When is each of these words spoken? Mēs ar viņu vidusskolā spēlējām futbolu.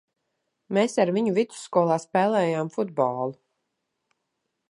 Mēs 0.77 0.95
ar 1.03 1.11
viņu 1.17 1.33
vidusskolā 1.35 1.99
spēlējām 2.05 2.73
futbolu. 2.79 3.37